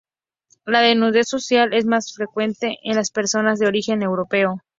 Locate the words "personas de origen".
3.11-4.01